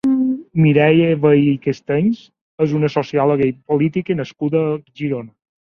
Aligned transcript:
Mireia 0.61 1.11
Vehí 1.25 1.43
i 1.51 1.59
Cantenys 1.67 2.23
és 2.67 2.75
una 2.81 2.93
sociòloga 2.97 3.53
i 3.53 3.57
política 3.75 4.21
nascuda 4.25 4.69
a 4.73 4.77
Girona. 5.03 5.35